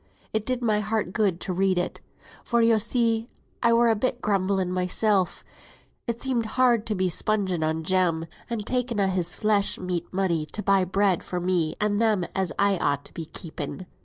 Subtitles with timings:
[0.33, 2.01] It did my heart good to read it;
[2.43, 3.27] for, yo see,
[3.61, 5.29] I were a bit grumbling mysel;
[6.07, 10.47] it seemed hard to be spunging on Jem, and taking a' his flesh meat money
[10.47, 13.85] to buy bread for me and them as I ought to be keeping.